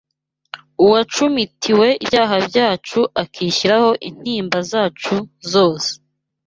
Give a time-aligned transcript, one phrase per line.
[0.83, 5.15] uwacumitiwe ibyaha byacu akishyiraho intimba zacu
[5.51, 5.91] zose